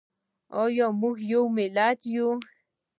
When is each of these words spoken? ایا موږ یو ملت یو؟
ایا 0.61 0.87
موږ 1.01 1.17
یو 1.31 1.43
ملت 1.57 1.99
یو؟ 2.13 2.27